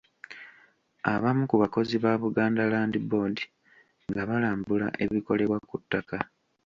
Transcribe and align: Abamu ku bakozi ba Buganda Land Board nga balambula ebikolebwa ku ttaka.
Abamu 1.13 1.43
ku 1.49 1.55
bakozi 1.61 1.95
ba 2.03 2.11
Buganda 2.23 2.61
Land 2.71 2.95
Board 3.09 3.37
nga 4.09 4.21
balambula 4.29 4.87
ebikolebwa 5.03 5.57
ku 5.69 5.75
ttaka. 5.81 6.17